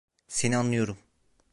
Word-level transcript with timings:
Seni 0.27 0.57
anlıyorum. 0.57 0.97